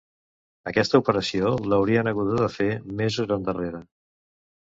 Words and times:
Aquesta 0.69 0.99
operació, 1.01 1.51
l'haurien 1.73 2.09
haguda 2.13 2.39
de 2.39 2.47
fer 2.55 2.67
mesos 3.03 3.35
endarrere. 3.37 3.83